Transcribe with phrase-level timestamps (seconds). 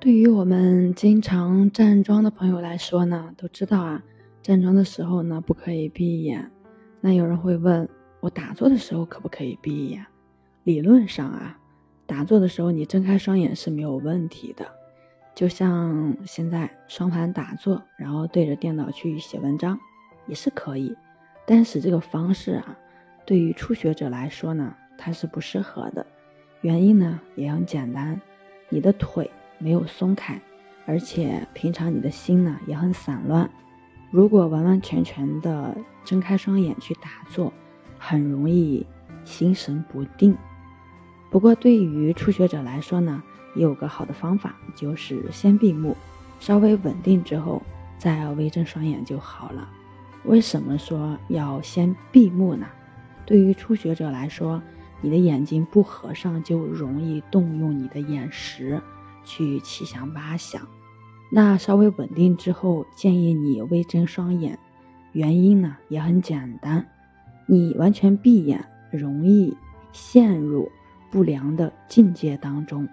[0.00, 4.02] 对于我们经常站桩的朋友来说呢，都知道啊，
[4.40, 6.50] 站桩的时候呢不可以闭眼。
[7.02, 7.86] 那有人会问
[8.20, 10.06] 我，打坐的时候可不可以闭眼？
[10.64, 11.58] 理论上啊，
[12.06, 14.66] 打坐的时候你睁开双眼是没有问题的。
[15.34, 19.78] 就像现在双盘打坐，然后对着电脑去写文章，
[20.26, 20.96] 也是可以。
[21.44, 22.78] 但是这个方式啊，
[23.26, 26.06] 对于初学者来说呢，它是不适合的。
[26.62, 28.18] 原因呢也很简单，
[28.70, 29.30] 你的腿
[29.60, 30.40] 没有松开，
[30.86, 33.48] 而且平常你的心呢也很散乱。
[34.10, 37.52] 如果完完全全的睁开双眼去打坐，
[37.96, 38.84] 很容易
[39.24, 40.36] 心神不定。
[41.30, 43.22] 不过对于初学者来说呢，
[43.54, 45.96] 也有个好的方法，就是先闭目，
[46.40, 47.62] 稍微稳定之后
[47.98, 49.68] 再微睁双眼就好了。
[50.24, 52.66] 为什么说要先闭目呢？
[53.24, 54.60] 对于初学者来说，
[55.00, 58.82] 你的眼睛不合上就容易动用你的眼识
[59.24, 60.66] 去七想八想。
[61.32, 64.58] 那稍微稳定之后，建议你微睁双眼。
[65.12, 66.86] 原因呢也很简单，
[67.46, 69.56] 你完全闭眼容易
[69.92, 70.70] 陷入
[71.10, 72.88] 不良的境界当中。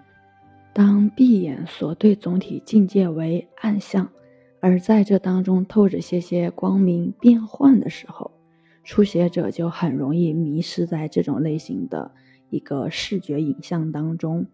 [0.72, 4.08] 当闭眼所对总体境界为暗象，
[4.60, 8.30] 而在这当中透着些些光明变幻的时候，
[8.84, 12.12] 初学者就很容易迷失在这种类型的
[12.50, 14.46] 一个视觉影像当中。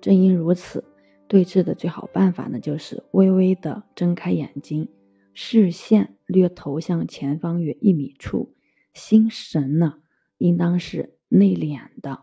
[0.00, 0.84] 正因如此。
[1.32, 4.86] 对峙的最好办法呢，就是微微的睁开眼睛，
[5.32, 8.52] 视线略投向前方约一米处，
[8.92, 9.94] 心神呢
[10.36, 12.18] 应当是内敛的。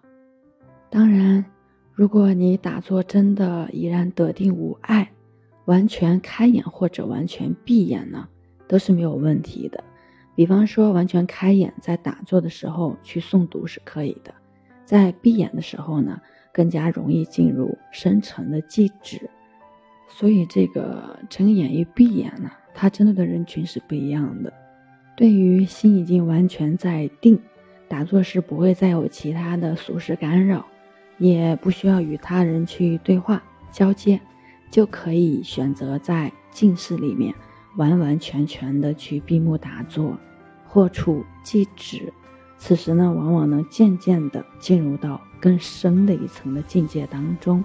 [0.91, 1.43] 当然，
[1.91, 5.11] 如果你打坐真的已然得定无碍，
[5.65, 8.29] 完全开眼或者完全闭眼呢，
[8.67, 9.83] 都是没有问题的。
[10.35, 14.31] 比方说，完全开眼在打坐的时候去诵读是可以的，
[14.85, 16.21] 在闭眼的时候呢。
[16.53, 19.29] 更加容易进入深层的记止，
[20.07, 24.51] 所以这个睁眼与闭眼呢，它针对的人群是不一样的。
[25.15, 27.39] 对于心已经完全在定，
[27.87, 30.65] 打坐时不会再有其他的俗事干扰，
[31.17, 34.19] 也不需要与他人去对话交接，
[34.71, 37.33] 就可以选择在静室里面
[37.77, 40.17] 完完全全的去闭目打坐，
[40.65, 42.11] 或处即止。
[42.59, 45.19] 此时呢，往往能渐渐的进入到。
[45.41, 47.63] 更深的一层的境界当中，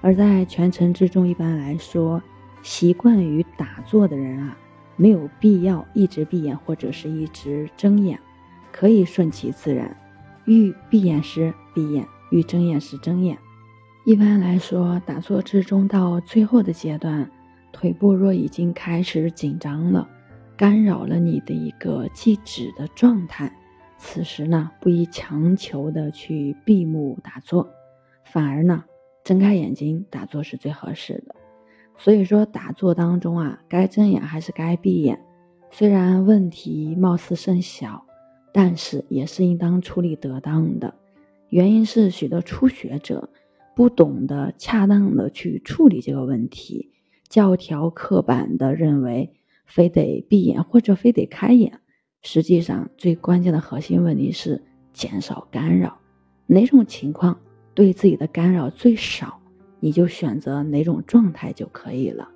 [0.00, 2.22] 而在全程之中，一般来说，
[2.62, 4.56] 习惯于打坐的人啊，
[4.96, 8.18] 没有必要一直闭眼或者是一直睁眼，
[8.72, 9.94] 可以顺其自然，
[10.46, 13.36] 欲闭眼时闭眼，欲睁眼时睁眼。
[14.06, 17.30] 一般来说，打坐之中到最后的阶段，
[17.72, 20.08] 腿部若已经开始紧张了，
[20.56, 23.54] 干扰了你的一个静止的状态。
[24.04, 27.70] 此时呢，不宜强求的去闭目打坐，
[28.24, 28.84] 反而呢，
[29.22, 31.34] 睁开眼睛打坐是最合适的。
[31.96, 35.18] 所以说，打坐当中啊，该睁眼还是该闭眼，
[35.70, 38.04] 虽然问题貌似甚小，
[38.52, 40.92] 但是也是应当处理得当的。
[41.48, 43.30] 原因是许多初学者
[43.74, 46.90] 不懂得恰当的去处理这个问题，
[47.28, 49.32] 教条刻板的认为
[49.64, 51.78] 非得闭眼或者非得开眼。
[52.22, 54.62] 实际上，最关键的核心问题是
[54.92, 55.98] 减少干扰。
[56.46, 57.38] 哪种情况
[57.74, 59.40] 对自己的干扰最少，
[59.80, 62.28] 你就选择哪种状态就可以了。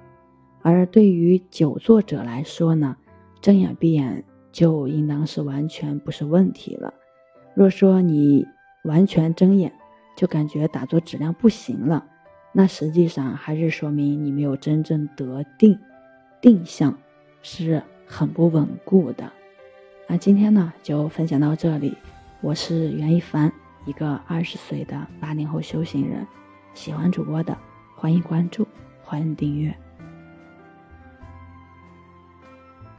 [0.63, 2.97] 而对于久坐者来说呢，
[3.41, 6.93] 睁眼闭眼就应当是完全不是问题了。
[7.55, 8.45] 若说你
[8.83, 9.73] 完全睁眼
[10.17, 12.05] 就感觉打坐质量不行了，
[12.53, 15.79] 那实际上还是说明你没有真正得定，
[16.41, 16.99] 定向
[17.41, 19.33] 是很不稳固的。
[20.09, 21.97] 那今天呢，就分享到这里。
[22.41, 23.53] 我是袁一凡，
[23.87, 26.25] 一个二十岁的八零后修行人。
[26.75, 27.57] 喜欢主播的，
[27.97, 28.65] 欢迎关注，
[29.03, 29.77] 欢迎订阅。